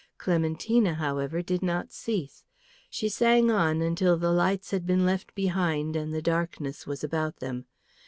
[0.17, 2.43] Clementina, however, did not cease;
[2.89, 7.37] she sang on until the lights had been left behind and the darkness was about
[7.37, 7.65] them.